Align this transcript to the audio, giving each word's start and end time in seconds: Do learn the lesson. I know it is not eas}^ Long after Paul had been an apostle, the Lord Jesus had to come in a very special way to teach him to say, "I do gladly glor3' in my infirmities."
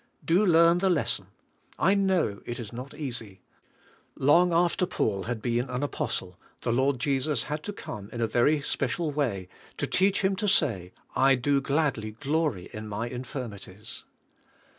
Do 0.25 0.43
learn 0.43 0.79
the 0.79 0.89
lesson. 0.89 1.27
I 1.77 1.93
know 1.93 2.41
it 2.47 2.59
is 2.59 2.73
not 2.73 2.89
eas}^ 2.93 3.37
Long 4.15 4.51
after 4.51 4.87
Paul 4.87 5.25
had 5.25 5.43
been 5.43 5.69
an 5.69 5.83
apostle, 5.83 6.39
the 6.61 6.73
Lord 6.73 6.97
Jesus 6.97 7.43
had 7.43 7.61
to 7.65 7.71
come 7.71 8.09
in 8.09 8.19
a 8.19 8.25
very 8.25 8.61
special 8.61 9.11
way 9.11 9.47
to 9.77 9.85
teach 9.85 10.23
him 10.23 10.35
to 10.37 10.47
say, 10.47 10.91
"I 11.15 11.35
do 11.35 11.61
gladly 11.61 12.13
glor3' 12.13 12.71
in 12.71 12.87
my 12.87 13.09
infirmities." 13.09 14.03